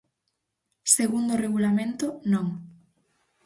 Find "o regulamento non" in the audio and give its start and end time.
1.33-2.47